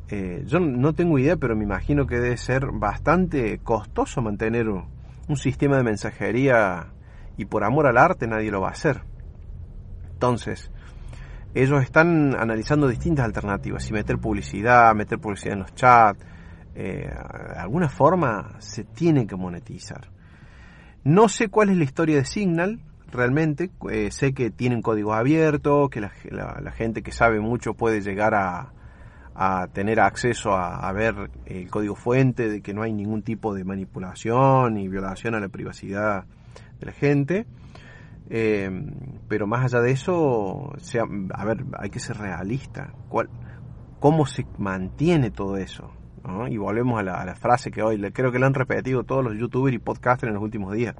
Eh, 0.08 0.42
yo 0.44 0.58
no 0.58 0.92
tengo 0.92 1.16
idea, 1.16 1.36
pero 1.36 1.54
me 1.54 1.62
imagino 1.62 2.04
que 2.08 2.16
debe 2.16 2.36
ser 2.36 2.66
bastante 2.72 3.58
costoso 3.58 4.22
mantener 4.22 4.66
un 4.68 5.36
sistema 5.36 5.76
de 5.76 5.84
mensajería 5.84 6.88
y 7.36 7.44
por 7.44 7.62
amor 7.62 7.86
al 7.86 7.96
arte 7.96 8.26
nadie 8.26 8.50
lo 8.50 8.60
va 8.60 8.70
a 8.70 8.72
hacer. 8.72 9.02
Entonces, 10.14 10.72
ellos 11.54 11.83
están 11.83 12.35
analizando 12.38 12.88
distintas 12.88 13.25
alternativas, 13.25 13.83
si 13.83 13.92
meter 13.92 14.19
publicidad, 14.19 14.95
meter 14.95 15.19
publicidad 15.19 15.54
en 15.54 15.61
los 15.61 15.75
chats, 15.75 16.25
eh, 16.75 17.09
de 17.09 17.59
alguna 17.59 17.88
forma 17.88 18.57
se 18.59 18.85
tiene 18.85 19.26
que 19.26 19.37
monetizar. 19.37 20.09
No 21.02 21.28
sé 21.28 21.49
cuál 21.49 21.71
es 21.71 21.76
la 21.76 21.85
historia 21.85 22.16
de 22.16 22.25
Signal, 22.25 22.80
realmente, 23.11 23.71
eh, 23.90 24.11
sé 24.11 24.33
que 24.33 24.50
tienen 24.50 24.83
código 24.83 25.12
abierto, 25.14 25.88
que 25.88 26.00
la, 26.00 26.11
gente 26.73 27.02
que 27.02 27.11
sabe 27.11 27.40
mucho 27.40 27.75
puede 27.75 28.00
llegar 28.00 28.35
a, 28.35 28.73
tener 29.73 30.00
acceso 30.00 30.52
a, 30.52 30.87
a, 30.87 30.92
ver 30.92 31.30
el 31.47 31.71
código 31.71 31.95
fuente, 31.95 32.49
de 32.49 32.61
que 32.61 32.75
no 32.75 32.83
hay 32.83 32.92
ningún 32.92 33.23
tipo 33.23 33.54
de 33.54 33.64
manipulación 33.64 34.76
y 34.76 34.87
violación 34.87 35.35
a 35.35 35.40
la 35.40 35.49
privacidad 35.49 36.26
de 36.78 36.87
la 36.87 36.92
gente. 36.92 37.47
Eh, 38.32 38.70
pero 39.28 39.49
más 39.49 39.64
allá 39.64 39.82
de 39.82 39.90
eso, 39.90 40.72
a 41.34 41.44
ver, 41.44 41.64
hay 41.78 41.90
que 41.90 41.99
ser 41.99 42.16
realista. 42.16 42.94
¿Cuál, 43.08 43.28
¿Cómo 43.99 44.25
se 44.25 44.46
mantiene 44.56 45.30
todo 45.30 45.56
eso? 45.56 45.92
Y 46.49 46.58
volvemos 46.58 47.00
a 47.00 47.02
la, 47.02 47.34
frase 47.34 47.70
que 47.70 47.82
hoy 47.82 47.99
creo 48.12 48.30
que 48.30 48.38
le 48.38 48.46
han 48.46 48.54
repetido 48.54 49.04
todos 49.04 49.25
los 49.25 49.37
youtubers 49.37 49.75
y 49.75 49.78
podcasters 49.78 50.28
en 50.28 50.34
los 50.34 50.42
últimos 50.42 50.75
días. 50.75 50.94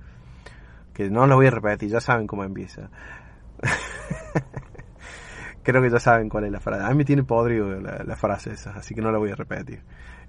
Que 0.93 1.09
no 1.09 1.27
lo 1.27 1.37
voy 1.37 1.47
a 1.47 1.51
repetir, 1.51 1.89
ya 1.89 2.01
saben 2.01 2.27
cómo 2.27 2.43
empieza. 2.43 2.91
creo 5.63 5.83
que 5.83 5.91
ya 5.91 6.01
saben 6.01 6.29
cuál 6.29 6.45
es 6.45 6.53
la 6.53 6.61
frase. 6.61 6.85
A 6.85 6.89
mí 6.89 6.97
me 6.97 7.05
tiene 7.05 7.23
podrido 7.23 7.81
la, 7.81 8.17
frase 8.17 8.53
esa, 8.53 8.73
así 8.73 8.95
que 8.95 9.03
no 9.03 9.13
la 9.13 9.19
voy 9.19 9.31
a 9.31 9.37
repetir. 9.37 9.83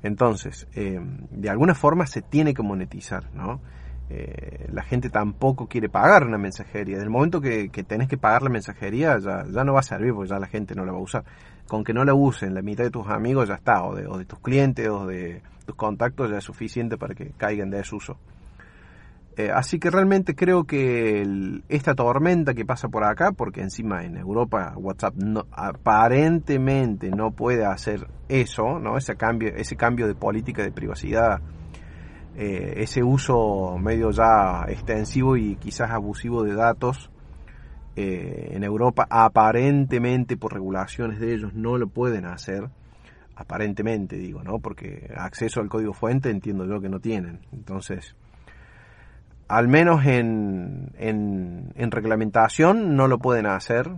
Entonces, 0.04 0.68
eh, 0.74 1.00
de 1.32 1.50
alguna 1.50 1.74
forma 1.74 2.06
se 2.06 2.22
tiene 2.22 2.54
que 2.54 2.62
monetizar, 2.62 3.34
¿no? 3.34 3.62
Eh, 4.14 4.68
la 4.74 4.84
gente 4.84 5.10
tampoco 5.10 5.68
quiere 5.68 5.88
pagar 5.88 6.26
una 6.26 6.38
mensajería. 6.38 6.98
Del 6.98 7.10
momento 7.10 7.40
que, 7.40 7.70
tenés 7.88 8.10
que 8.10 8.18
pagar 8.18 8.42
la 8.42 8.50
mensajería, 8.50 9.18
ya, 9.20 9.46
ya, 9.50 9.64
no 9.64 9.74
va 9.74 9.80
a 9.80 9.84
servir, 9.84 10.14
porque 10.14 10.30
ya 10.30 10.40
la 10.40 10.48
gente 10.48 10.76
no 10.76 10.84
la 10.86 10.92
va 10.92 10.98
a 10.98 11.02
usar. 11.02 11.24
Con 11.68 11.86
que 11.86 11.94
no 11.94 12.04
la 12.04 12.14
usen 12.14 12.54
la 12.54 12.62
mitad 12.62 12.84
de 12.84 12.92
tus 12.92 13.08
amigos 13.08 13.48
ya 13.48 13.56
está, 13.56 13.84
o 13.86 13.96
de, 13.96 14.08
o 14.08 14.18
de 14.18 14.26
tus 14.26 14.40
clientes, 14.40 14.88
o 14.90 15.06
de 15.06 15.42
tus 15.66 15.76
contactos, 15.76 16.30
ya 16.30 16.40
es 16.40 16.44
suficiente 16.44 16.98
para 16.98 17.16
que 17.16 17.32
caigan 17.38 17.70
de 17.70 17.78
desuso. 17.78 18.18
Eh, 19.38 19.50
así 19.50 19.80
que 19.80 19.90
realmente 19.90 20.36
creo 20.36 20.66
que 20.66 21.62
esta 21.70 21.96
tormenta 21.96 22.54
que 22.54 22.66
pasa 22.66 22.90
por 22.90 23.06
acá, 23.06 23.32
porque 23.32 23.62
encima 23.62 24.04
en 24.04 24.18
Europa 24.18 24.74
WhatsApp 24.76 25.16
no, 25.16 25.46
aparentemente 25.52 27.12
no 27.12 27.32
puede 27.32 27.64
hacer 27.64 28.08
eso, 28.28 28.78
¿no? 28.80 28.98
Ese 28.98 29.16
cambio, 29.16 29.54
ese 29.56 29.78
cambio 29.78 30.08
de 30.08 30.16
política 30.16 30.64
de 30.64 30.74
privacidad, 30.74 31.40
eh, 32.36 32.76
ese 32.78 33.04
uso 33.04 33.78
medio 33.78 34.12
ya 34.12 34.66
extensivo 34.68 35.38
y 35.38 35.56
quizás 35.56 35.92
abusivo 35.92 36.44
de 36.44 36.56
datos 36.56 37.10
eh, 37.96 38.52
en 38.54 38.64
Europa, 38.64 39.06
aparentemente 39.10 40.38
por 40.38 40.54
regulaciones 40.54 41.20
de 41.20 41.34
ellos 41.34 41.54
no 41.54 41.78
lo 41.78 41.88
pueden 41.88 42.26
hacer. 42.26 42.70
Aparentemente 43.36 44.18
digo, 44.18 44.44
¿no? 44.44 44.60
Porque 44.60 45.12
acceso 45.16 45.60
al 45.60 45.70
código 45.70 45.94
fuente 45.94 46.30
entiendo 46.30 46.66
yo 46.66 46.80
que 46.80 46.90
no 46.90 47.00
tienen. 47.00 47.40
Entonces, 47.52 48.16
al 49.52 49.68
menos 49.68 50.06
en, 50.06 50.94
en, 50.98 51.92
reglamentación 51.92 52.96
no 52.96 53.10
lo 53.10 53.20
pueden 53.20 53.46
hacer, 53.46 53.92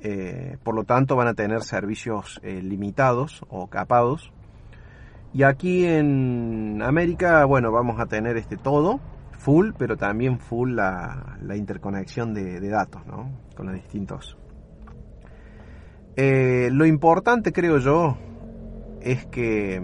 eh, 0.00 0.56
por 0.62 0.76
lo 0.76 0.84
tanto 0.84 1.16
van 1.16 1.26
a 1.26 1.34
tener 1.34 1.62
servicios 1.62 2.40
eh, 2.44 2.62
limitados 2.62 3.44
o 3.48 3.66
capados. 3.66 4.32
Y 5.32 5.44
aquí 5.44 5.86
en 5.86 6.82
América, 6.82 7.44
bueno, 7.44 7.70
vamos 7.70 8.00
a 8.00 8.06
tener 8.06 8.36
este 8.36 8.56
todo, 8.56 9.00
full, 9.30 9.70
pero 9.78 9.96
también 9.96 10.38
full 10.38 10.74
la, 10.74 11.38
interconexión 11.54 12.34
de, 12.34 12.60
datos, 12.68 13.06
¿no? 13.06 13.30
Con 13.56 13.66
los 13.66 13.74
distintos. 13.76 14.36
Eh, 16.16 16.68
lo 16.72 16.84
importante, 16.84 17.52
creo 17.52 17.78
yo, 17.78 18.18
es 19.00 19.24
que 19.26 19.80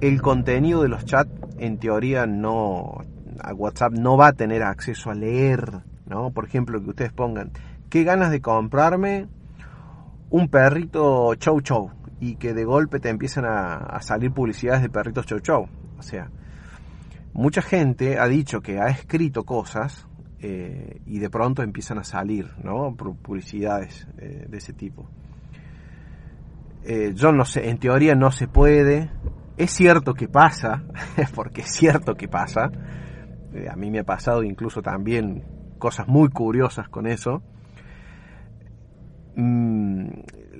el 0.00 0.20
contenido 0.20 0.82
de 0.82 0.88
los 0.88 1.04
chats 1.04 1.30
en 1.58 1.78
teoría 1.78 2.26
no 2.26 3.04
a 3.42 3.54
WhatsApp 3.54 3.92
no 3.92 4.16
va 4.16 4.28
a 4.28 4.32
tener 4.32 4.62
acceso 4.62 5.10
a 5.10 5.14
leer, 5.14 5.82
¿no? 6.06 6.32
Por 6.32 6.44
ejemplo, 6.44 6.82
que 6.82 6.90
ustedes 6.90 7.12
pongan, 7.12 7.52
qué 7.88 8.02
ganas 8.02 8.30
de 8.30 8.40
comprarme 8.40 9.28
un 10.28 10.48
perrito 10.48 11.34
chow 11.36 11.60
chow 11.60 11.90
y 12.20 12.36
que 12.36 12.52
de 12.52 12.64
golpe 12.64 13.00
te 13.00 13.08
empiezan 13.08 13.46
a, 13.46 13.98
salir 14.02 14.30
publicidades 14.32 14.82
de 14.82 14.90
perritos 14.90 15.26
chow 15.26 15.40
chow. 15.40 15.68
O 15.98 16.02
sea, 16.02 16.30
mucha 17.32 17.62
gente 17.62 18.18
ha 18.18 18.28
dicho 18.28 18.60
que 18.60 18.78
ha 18.78 18.88
escrito 18.88 19.44
cosas 19.44 20.06
eh, 20.38 21.00
y 21.06 21.18
de 21.18 21.30
pronto 21.30 21.62
empiezan 21.62 21.98
a 21.98 22.04
salir, 22.04 22.50
¿no? 22.62 22.94
Publicidades 22.94 24.06
eh, 24.18 24.46
de 24.48 24.58
ese 24.58 24.74
tipo. 24.74 25.08
Eh, 26.84 27.12
yo 27.14 27.32
no 27.32 27.44
sé, 27.44 27.68
en 27.70 27.78
teoría 27.78 28.14
no 28.14 28.30
se 28.30 28.48
puede. 28.48 29.10
Es 29.56 29.70
cierto 29.70 30.14
que 30.14 30.28
pasa, 30.28 30.84
porque 31.34 31.62
es 31.62 31.70
cierto 31.70 32.14
que 32.14 32.28
pasa, 32.28 32.70
a 33.70 33.76
mí 33.76 33.90
me 33.90 34.00
ha 34.00 34.04
pasado 34.04 34.42
incluso 34.42 34.80
también 34.82 35.44
cosas 35.78 36.06
muy 36.06 36.28
curiosas 36.28 36.88
con 36.88 37.06
eso. 37.06 37.42
Mm, 39.36 40.08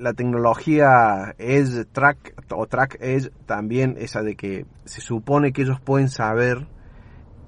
la 0.00 0.14
tecnología 0.14 1.34
Edge 1.38 1.84
Track 1.84 2.34
o 2.50 2.66
Track 2.66 2.96
Edge 3.00 3.30
también 3.46 3.96
esa 3.98 4.22
de 4.22 4.34
que 4.34 4.66
se 4.84 5.00
supone 5.00 5.52
que 5.52 5.62
ellos 5.62 5.80
pueden 5.80 6.08
saber 6.08 6.66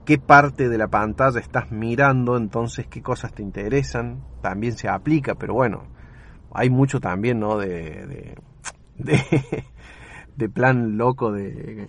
qué 0.05 0.19
parte 0.19 0.69
de 0.69 0.79
la 0.79 0.89
pantalla 0.89 1.41
estás 1.41 1.71
mirando, 1.71 2.37
entonces 2.37 2.87
qué 2.89 3.03
cosas 3.03 3.33
te 3.33 3.43
interesan, 3.43 4.23
también 4.43 4.77
se 4.77 4.89
aplica, 4.89 5.35
pero 5.35 5.55
bueno, 5.55 5.85
hay 6.53 6.69
mucho 6.69 7.01
también, 7.01 7.41
¿no? 7.41 7.57
De, 7.57 8.37
de, 8.99 10.49
plan 10.51 10.99
loco 10.99 11.33
de 11.33 11.89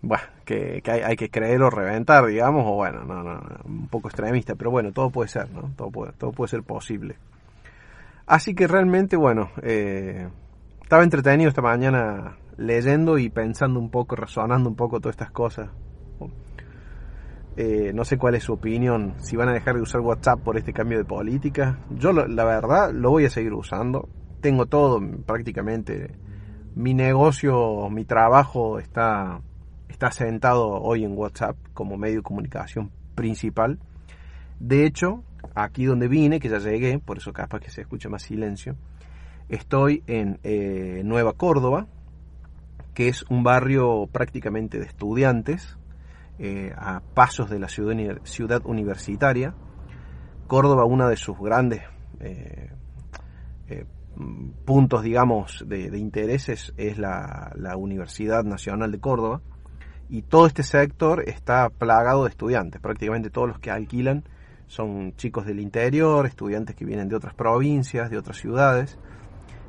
bueno, 0.00 0.24
que, 0.44 0.82
hay, 0.86 1.16
que 1.16 1.30
creer 1.30 1.62
o 1.62 1.70
reventar, 1.70 2.26
digamos, 2.26 2.64
o 2.66 2.74
bueno, 2.74 3.04
no, 3.04 3.22
no, 3.22 3.42
un 3.64 3.88
poco 3.88 4.08
extremista, 4.08 4.54
pero 4.54 4.70
bueno, 4.70 4.92
todo 4.92 5.10
puede 5.10 5.28
ser, 5.28 5.50
¿no? 5.50 5.72
Todo 5.76 5.90
puede, 5.90 6.12
todo 6.12 6.32
puede 6.32 6.48
ser 6.48 6.62
posible. 6.62 7.16
Así 8.26 8.54
que 8.54 8.66
realmente, 8.66 9.16
bueno, 9.16 9.50
eh, 9.62 10.28
estaba 10.82 11.04
entretenido 11.04 11.48
esta 11.48 11.62
mañana 11.62 12.38
leyendo 12.56 13.18
y 13.18 13.28
pensando 13.28 13.78
un 13.78 13.90
poco, 13.90 14.16
razonando 14.16 14.68
un 14.68 14.76
poco 14.76 15.00
todas 15.00 15.14
estas 15.14 15.30
cosas. 15.30 15.70
Eh, 17.56 17.92
no 17.94 18.04
sé 18.04 18.18
cuál 18.18 18.34
es 18.34 18.42
su 18.42 18.52
opinión, 18.52 19.14
si 19.18 19.36
van 19.36 19.48
a 19.48 19.52
dejar 19.52 19.76
de 19.76 19.82
usar 19.82 20.00
WhatsApp 20.00 20.40
por 20.40 20.56
este 20.56 20.72
cambio 20.72 20.98
de 20.98 21.04
política. 21.04 21.78
Yo 21.90 22.12
la 22.12 22.44
verdad 22.44 22.92
lo 22.92 23.10
voy 23.10 23.26
a 23.26 23.30
seguir 23.30 23.52
usando. 23.52 24.08
Tengo 24.40 24.66
todo 24.66 25.00
prácticamente. 25.24 26.16
Mi 26.74 26.94
negocio, 26.94 27.88
mi 27.90 28.04
trabajo 28.04 28.80
está 28.80 29.40
está 29.88 30.10
sentado 30.10 30.68
hoy 30.68 31.04
en 31.04 31.16
WhatsApp 31.16 31.56
como 31.72 31.96
medio 31.96 32.16
de 32.16 32.22
comunicación 32.22 32.90
principal. 33.14 33.78
De 34.58 34.84
hecho, 34.84 35.22
aquí 35.54 35.84
donde 35.84 36.08
vine, 36.08 36.40
que 36.40 36.48
ya 36.48 36.58
llegué, 36.58 36.98
por 36.98 37.18
eso 37.18 37.32
capaz 37.32 37.60
que 37.60 37.70
se 37.70 37.82
escucha 37.82 38.08
más 38.08 38.22
silencio, 38.22 38.76
estoy 39.48 40.02
en 40.06 40.38
eh, 40.42 41.02
Nueva 41.04 41.32
Córdoba, 41.34 41.86
que 42.94 43.08
es 43.08 43.24
un 43.28 43.42
barrio 43.42 44.06
prácticamente 44.10 44.78
de 44.78 44.86
estudiantes, 44.86 45.78
eh, 46.38 46.72
a 46.76 47.00
pasos 47.00 47.48
de 47.48 47.58
la 47.58 47.68
ciudad, 47.68 48.62
universitaria. 48.64 49.54
Córdoba, 50.46 50.84
uno 50.84 51.08
de 51.08 51.16
sus 51.16 51.38
grandes 51.38 51.82
eh, 52.20 52.70
puntos, 54.64 55.02
digamos, 55.02 55.64
de, 55.66 55.96
intereses 55.98 56.72
es 56.76 56.98
la, 56.98 57.52
la 57.56 57.76
Universidad 57.76 58.44
Nacional 58.44 58.92
de 58.92 59.00
Córdoba, 59.00 59.40
y 60.08 60.22
todo 60.22 60.46
este 60.46 60.62
sector 60.62 61.28
está 61.28 61.70
plagado 61.70 62.24
de 62.24 62.30
estudiantes. 62.30 62.80
Prácticamente 62.80 63.30
todos 63.30 63.48
los 63.48 63.58
que 63.58 63.70
alquilan 63.70 64.24
son 64.66 65.14
chicos 65.16 65.46
del 65.46 65.60
interior, 65.60 66.26
estudiantes 66.26 66.74
que 66.76 66.84
vienen 66.84 67.08
de 67.08 67.16
otras 67.16 67.34
provincias, 67.34 68.10
de 68.10 68.18
otras 68.18 68.38
ciudades 68.38 68.98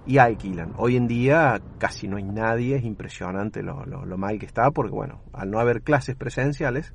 y 0.05 0.17
alquilan. 0.17 0.73
Hoy 0.77 0.95
en 0.95 1.07
día 1.07 1.61
casi 1.77 2.07
no 2.07 2.17
hay 2.17 2.23
nadie, 2.23 2.77
es 2.77 2.83
impresionante 2.83 3.63
lo, 3.63 3.85
mal 4.17 4.39
que 4.39 4.45
está 4.45 4.71
porque 4.71 4.93
bueno, 4.93 5.21
al 5.33 5.51
no 5.51 5.59
haber 5.59 5.81
clases 5.81 6.15
presenciales 6.15 6.93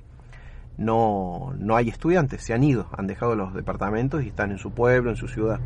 no, 0.77 1.53
no 1.59 1.77
hay 1.77 1.89
estudiantes, 1.89 2.43
se 2.43 2.55
han 2.55 2.63
ido, 2.63 2.89
han 2.97 3.07
dejado 3.07 3.37
los 3.37 3.53
departamentos 3.55 4.25
y 4.25 4.29
están 4.29 4.51
en 4.51 4.59
su 4.59 4.73
pueblo, 4.73 5.11
en 5.11 5.17
su 5.17 5.29
ciudad. 5.29 5.61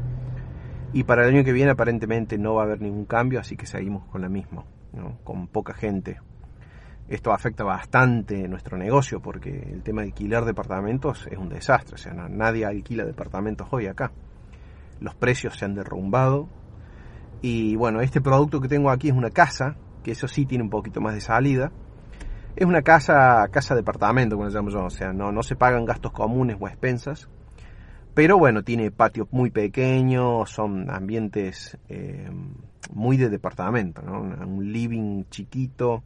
Y 0.93 1.05
para 1.05 1.23
el 1.23 1.35
año 1.35 1.45
que 1.45 1.53
viene 1.53 1.73
aparentemente 1.73 2.39
no 2.39 2.55
va 2.55 2.63
a 2.63 2.65
haber 2.67 2.81
ningún 2.81 3.05
cambio, 3.05 3.41
así 3.41 3.57
que 3.57 3.67
seguimos 3.67 4.05
con 4.07 4.23
la 4.23 4.29
misma, 4.29 4.65
con 5.25 5.49
poca 5.49 5.75
gente 5.75 6.19
esto 7.09 7.33
afecta 7.33 7.65
bastante 7.65 8.49
nuestro 8.49 8.79
negocio 8.79 9.21
porque 9.21 9.51
el 9.51 9.83
tema 9.83 10.03
de 10.03 10.09
alquilar 10.09 10.45
departamentos 10.45 11.27
es 11.31 11.37
un 11.37 11.51
desastre. 11.51 11.95
O 11.95 11.99
sea, 11.99 12.15
nadie 12.15 12.65
alquila 12.65 13.05
departamentos 13.05 13.69
hoy 13.71 13.87
acá. 13.87 14.13
Los 15.01 15.15
precios 15.15 15.57
se 15.59 15.67
han 15.67 15.75
derrumbado. 15.75 16.49
Y 17.43 17.77
bueno, 17.77 18.01
este 18.01 18.23
producto 18.23 18.61
que 18.61 18.69
tengo 18.69 18.91
aquí 18.91 19.09
es 19.09 19.15
una 19.15 19.31
casa, 19.31 19.77
que 20.03 20.13
eso 20.13 20.29
sí 20.29 20.47
tiene 20.47 20.65
un 20.65 20.71
poquito 20.71 21.03
más 21.03 21.15
de 21.15 21.21
salida. 21.21 21.73
Es 22.57 22.65
una 22.65 22.81
casa, 22.81 23.47
casa 23.51 23.75
departamento, 23.75 24.37
como 24.37 24.49
le 24.49 24.55
llamo 24.55 24.71
yo. 24.71 24.85
O 24.85 24.91
sea, 24.91 25.13
no, 25.13 25.31
no 25.31 25.43
se 25.43 25.57
pagan 25.57 25.85
gastos 25.85 26.13
comunes 26.13 26.57
o 26.59 26.69
expensas. 26.69 27.29
Pero 28.15 28.39
bueno, 28.39 28.63
tiene 28.63 28.91
patio 28.93 29.29
muy 29.31 29.51
pequeño, 29.51 30.47
son 30.47 30.89
ambientes 30.89 31.77
eh, 31.89 32.31
muy 32.93 33.17
de 33.17 33.29
departamento, 33.29 34.03
¿no? 34.03 34.21
Un 34.21 34.73
living 34.73 35.25
chiquito 35.31 36.05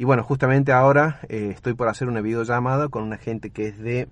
y 0.00 0.04
bueno, 0.04 0.22
justamente 0.24 0.72
ahora 0.72 1.20
eh, 1.28 1.50
estoy 1.52 1.74
por 1.74 1.88
hacer 1.88 2.08
una 2.08 2.22
videollamada 2.22 2.88
con 2.88 3.02
una 3.02 3.18
gente 3.18 3.50
que 3.50 3.68
es 3.68 3.78
de 3.78 4.08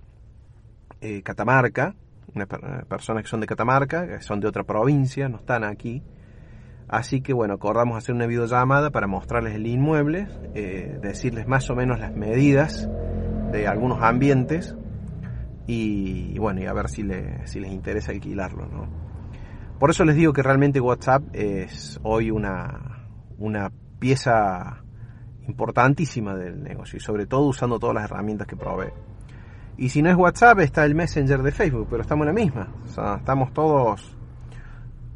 eh, 1.01 1.23
Catamarca, 1.23 1.95
una 2.35 2.45
personas 2.45 3.23
que 3.23 3.31
son 3.31 3.41
de 3.41 3.47
Catamarca, 3.47 4.07
que 4.07 4.21
son 4.21 4.39
de 4.39 4.49
otra 4.49 4.65
provincia, 4.65 5.31
no 5.31 5.39
están 5.39 5.65
aquí. 5.65 6.03
Así 6.89 7.23
que 7.23 7.33
bueno, 7.33 7.55
acordamos 7.55 7.97
hacer 7.97 8.15
una 8.15 8.27
videollamada 8.27 8.91
para 8.91 9.07
mostrarles 9.07 9.55
el 9.55 9.67
inmueble, 9.67 10.29
eh, 10.55 10.99
decirles 11.01 11.49
más 11.49 11.71
o 11.71 11.75
menos 11.75 11.99
las 11.99 12.15
medidas 12.15 12.87
de 13.51 13.67
algunos 13.67 14.03
ambientes 14.03 14.77
y, 15.67 16.39
bueno, 16.39 16.61
y 16.61 16.67
a 16.67 16.75
ver 16.75 16.91
si, 16.91 17.03
si 17.45 17.61
les 17.61 17.73
interesa 17.73 18.13
alquilarlo, 18.13 18.67
¿no? 18.67 18.91
Por 19.79 19.89
eso 19.89 20.05
les 20.05 20.17
digo 20.17 20.35
que 20.35 20.43
realmente 20.43 20.81
WhatsApp 20.81 21.23
es 21.33 21.99
hoy 22.03 22.31
una, 22.31 23.07
una 23.39 23.73
pieza 23.99 24.83
importantísima 25.49 26.35
del 26.35 26.63
negocio 26.63 26.99
y 26.99 27.01
sobre 27.01 27.27
todo 27.27 27.47
usando 27.47 27.79
todas 27.79 27.95
las 27.95 28.05
herramientas 28.05 28.47
que 28.47 28.57
provee. 28.57 28.93
Y 29.79 29.89
si 29.91 30.03
no 30.03 30.11
es 30.11 30.17
WhatsApp, 30.17 30.59
está 30.61 30.85
el 30.85 30.95
Messenger 30.95 31.43
de 31.43 31.53
Facebook, 31.53 31.87
pero 31.89 32.03
estamos 32.03 32.27
en 32.27 32.35
la 32.35 32.41
misma. 32.41 32.69
Estamos 32.85 33.53
todos, 33.53 34.17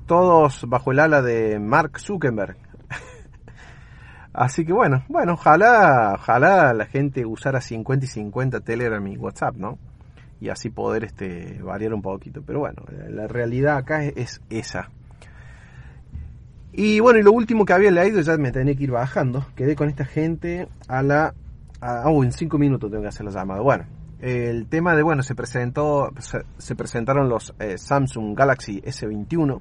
todos 0.07 0.65
bajo 0.69 0.93
el 0.93 1.01
ala 1.01 1.21
de 1.21 1.59
Mark 1.59 1.99
Zuckerberg. 1.99 2.57
Así 4.33 4.65
que 4.65 4.73
bueno, 4.73 5.05
bueno, 5.09 5.33
ojalá, 5.33 6.13
ojalá 6.15 6.73
la 6.75 6.87
gente 6.87 7.27
usara 7.27 7.61
50 7.61 8.05
y 8.05 8.09
50 8.09 8.61
Telegram 8.61 9.05
y 9.07 9.17
WhatsApp, 9.17 9.57
¿no? 9.57 9.79
Y 10.41 10.49
así 10.49 10.71
poder 10.71 11.05
este, 11.05 11.61
variar 11.63 11.95
un 11.95 12.03
poquito. 12.03 12.43
Pero 12.45 12.61
bueno, 12.61 12.83
la 13.09 13.29
realidad 13.29 13.77
acá 13.77 14.03
es, 14.05 14.43
esa. 14.51 14.91
Y 16.73 17.01
bueno, 17.01 17.19
y 17.19 17.23
lo 17.23 17.33
último 17.33 17.65
que 17.65 17.75
había 17.75 17.91
leído, 17.91 18.21
ya 18.21 18.37
me 18.39 18.51
tenía 18.51 18.75
que 18.75 18.85
ir 18.85 18.91
bajando. 18.91 19.47
Quedé 19.55 19.77
con 19.77 19.89
esta 19.89 20.05
gente 20.05 20.69
a 20.89 21.03
la... 21.03 21.35
oh, 22.07 22.25
en 22.25 22.33
5 22.33 22.59
minutos 22.59 22.91
tengo 22.91 23.03
que 23.03 23.09
hacer 23.09 23.27
la 23.27 23.33
llamada. 23.33 23.61
Bueno, 23.61 23.85
el 24.21 24.67
tema 24.69 24.97
de, 24.97 25.03
bueno, 25.03 25.23
se 25.23 25.35
presentó, 25.35 26.13
se, 26.59 26.75
presentaron 26.75 27.29
los 27.29 27.55
eh, 27.59 27.77
Samsung 27.77 28.37
Galaxy 28.37 28.81
S21. 28.81 29.61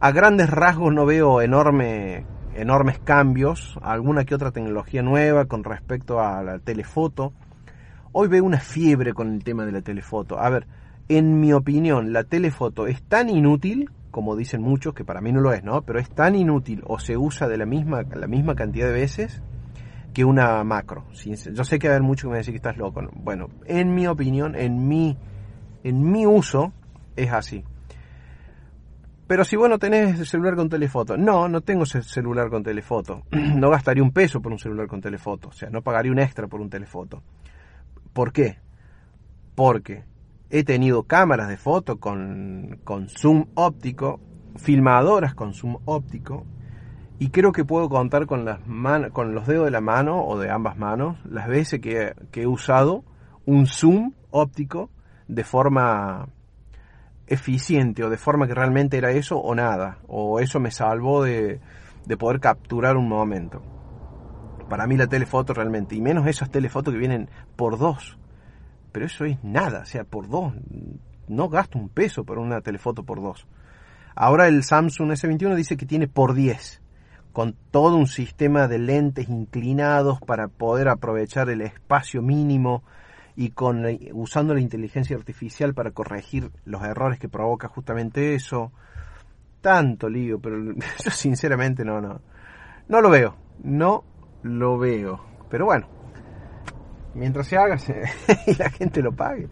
A 0.00 0.12
grandes 0.12 0.50
rasgos 0.50 0.92
no 0.92 1.04
veo 1.06 1.40
enorme 1.40 2.26
enormes 2.54 2.98
cambios, 3.00 3.76
alguna 3.82 4.24
que 4.24 4.34
otra 4.34 4.52
tecnología 4.52 5.02
nueva 5.02 5.46
con 5.46 5.64
respecto 5.64 6.20
a 6.20 6.42
la 6.42 6.58
telefoto. 6.58 7.32
Hoy 8.12 8.28
veo 8.28 8.44
una 8.44 8.60
fiebre 8.60 9.12
con 9.12 9.32
el 9.32 9.42
tema 9.42 9.66
de 9.66 9.72
la 9.72 9.82
telefoto. 9.82 10.38
A 10.38 10.48
ver, 10.50 10.66
en 11.08 11.40
mi 11.40 11.52
opinión, 11.52 12.12
la 12.12 12.24
telefoto 12.24 12.86
es 12.86 13.02
tan 13.02 13.28
inútil, 13.28 13.90
como 14.14 14.36
dicen 14.36 14.62
muchos, 14.62 14.94
que 14.94 15.04
para 15.04 15.20
mí 15.20 15.32
no 15.32 15.40
lo 15.40 15.52
es, 15.52 15.64
¿no? 15.64 15.82
Pero 15.82 15.98
es 15.98 16.08
tan 16.08 16.36
inútil 16.36 16.84
o 16.86 17.00
se 17.00 17.16
usa 17.16 17.48
de 17.48 17.56
la 17.56 17.66
misma, 17.66 18.04
la 18.14 18.28
misma 18.28 18.54
cantidad 18.54 18.86
de 18.86 18.92
veces 18.92 19.42
que 20.14 20.24
una 20.24 20.62
macro. 20.62 21.06
Yo 21.12 21.64
sé 21.64 21.80
que 21.80 21.88
va 21.88 21.96
a 21.96 22.00
muchos 22.00 22.28
que 22.28 22.32
me 22.32 22.38
dicen 22.38 22.52
que 22.52 22.58
estás 22.58 22.76
loco. 22.76 23.02
Bueno, 23.12 23.48
en 23.66 23.92
mi 23.92 24.06
opinión, 24.06 24.54
en 24.54 24.86
mi, 24.86 25.18
en 25.82 26.12
mi 26.12 26.26
uso, 26.26 26.72
es 27.16 27.32
así. 27.32 27.64
Pero 29.26 29.44
si 29.44 29.56
vos 29.56 29.68
no 29.68 29.80
tenés 29.80 30.28
celular 30.28 30.54
con 30.54 30.68
telefoto, 30.68 31.16
no, 31.16 31.48
no 31.48 31.62
tengo 31.62 31.84
celular 31.84 32.50
con 32.50 32.62
telefoto. 32.62 33.24
No 33.32 33.68
gastaría 33.68 34.04
un 34.04 34.12
peso 34.12 34.40
por 34.40 34.52
un 34.52 34.60
celular 34.60 34.86
con 34.86 35.00
telefoto, 35.00 35.48
o 35.48 35.52
sea, 35.52 35.70
no 35.70 35.82
pagaría 35.82 36.12
un 36.12 36.20
extra 36.20 36.46
por 36.46 36.60
un 36.60 36.70
telefoto. 36.70 37.20
¿Por 38.12 38.32
qué? 38.32 38.58
Porque 39.56 40.04
he 40.56 40.62
tenido 40.62 41.02
cámaras 41.02 41.48
de 41.48 41.56
foto 41.56 41.98
con, 41.98 42.78
zoom 43.08 43.46
óptico, 43.54 44.20
filmadoras 44.54 45.34
con 45.34 45.52
zoom 45.52 45.78
óptico, 45.84 46.46
y 47.18 47.30
creo 47.30 47.50
que 47.50 47.64
puedo 47.64 47.88
contar 47.88 48.26
con, 48.26 48.44
las 48.44 48.60
los 48.64 49.46
dedos 49.48 49.64
de 49.64 49.72
la 49.72 49.80
mano 49.80 50.24
o 50.24 50.38
de 50.38 50.50
ambas 50.50 50.78
manos 50.78 51.16
las 51.24 51.48
veces 51.48 51.80
que, 51.80 52.14
que 52.30 52.42
he 52.42 52.46
usado 52.46 53.02
un 53.46 53.66
zoom 53.66 54.12
óptico 54.30 54.90
de 55.26 55.42
forma 55.42 56.28
eficiente 57.26 58.04
o 58.04 58.10
de 58.10 58.16
forma 58.16 58.46
que 58.46 58.54
realmente 58.54 58.96
era 58.96 59.10
eso 59.10 59.38
o 59.38 59.56
nada, 59.56 59.98
o 60.06 60.38
eso 60.38 60.60
me 60.60 60.70
salvó 60.70 61.24
de, 61.24 61.58
de 62.06 62.16
poder 62.16 62.38
capturar 62.38 62.96
un 62.96 63.08
momento. 63.08 63.60
Para 64.68 64.86
mí 64.86 64.96
la 64.96 65.08
telefoto 65.08 65.52
realmente, 65.52 65.96
y 65.96 66.00
menos 66.00 66.28
esas 66.28 66.48
telefotos 66.48 66.94
que 66.94 67.00
vienen 67.00 67.28
por 67.56 67.76
dos, 67.76 68.18
pero 68.94 69.06
eso 69.06 69.24
es 69.24 69.42
nada, 69.42 69.80
o 69.80 69.84
sea, 69.86 70.04
por 70.04 70.28
dos, 70.28 70.54
no 71.26 71.48
gasto 71.48 71.80
un 71.80 71.88
peso 71.88 72.22
por 72.22 72.38
una 72.38 72.60
telefoto 72.60 73.02
por 73.02 73.20
dos. 73.20 73.44
Ahora 74.14 74.46
el 74.46 74.62
Samsung 74.62 75.10
S21 75.10 75.56
dice 75.56 75.76
que 75.76 75.84
tiene 75.84 76.06
por 76.06 76.32
10, 76.32 76.80
con 77.32 77.56
todo 77.72 77.96
un 77.96 78.06
sistema 78.06 78.68
de 78.68 78.78
lentes 78.78 79.28
inclinados 79.28 80.20
para 80.20 80.46
poder 80.46 80.88
aprovechar 80.88 81.50
el 81.50 81.62
espacio 81.62 82.22
mínimo 82.22 82.84
y 83.34 83.50
con 83.50 83.84
usando 84.12 84.54
la 84.54 84.60
inteligencia 84.60 85.16
artificial 85.16 85.74
para 85.74 85.90
corregir 85.90 86.52
los 86.64 86.84
errores 86.84 87.18
que 87.18 87.28
provoca 87.28 87.66
justamente 87.66 88.36
eso. 88.36 88.70
Tanto 89.60 90.08
lío, 90.08 90.38
pero 90.38 90.56
yo 91.04 91.10
sinceramente 91.10 91.84
no, 91.84 92.00
no, 92.00 92.20
no 92.86 93.00
lo 93.00 93.10
veo, 93.10 93.34
no 93.64 94.04
lo 94.44 94.78
veo. 94.78 95.20
Pero 95.50 95.64
bueno, 95.64 95.88
mientras 97.14 97.46
se 97.46 97.56
haga 97.56 97.76
y 98.46 98.54
la 98.56 98.70
gente 98.70 99.02
lo 99.02 99.12
pague, 99.12 99.48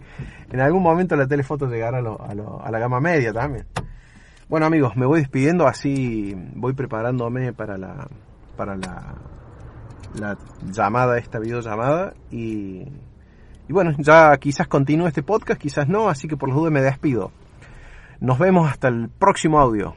en 0.51 0.61
algún 0.61 0.83
momento 0.83 1.17
la 1.17 1.27
telefoto 1.27 1.67
llegará 1.67 1.99
a, 1.99 2.03
a, 2.03 2.67
a 2.67 2.71
la 2.71 2.79
gama 2.79 3.01
media 3.01 3.33
también. 3.33 3.67
Bueno 4.49 4.67
amigos, 4.67 4.97
me 4.97 5.07
voy 5.07 5.21
despidiendo, 5.21 5.67
así 5.67 6.35
voy 6.55 6.75
preparándome 6.75 7.53
para 7.53 7.79
la, 7.79 8.07
para 8.57 8.77
la, 8.77 9.15
la 10.19 10.37
llamada, 10.71 11.19
esta 11.19 11.39
videollamada 11.39 12.13
y 12.31 12.87
y 13.69 13.73
bueno, 13.73 13.93
ya 13.99 14.37
quizás 14.39 14.67
continúe 14.67 15.07
este 15.07 15.23
podcast, 15.23 15.61
quizás 15.61 15.89
no, 15.89 16.09
así 16.09 16.29
que 16.29 16.37
por 16.37 16.49
los 16.49 16.59
dudas 16.59 16.73
me 16.73 16.83
despido. 16.83 17.31
Nos 18.21 18.39
vemos 18.39 18.71
hasta 18.71 18.89
el 18.89 19.09
próximo 19.09 19.59
audio. 19.59 19.97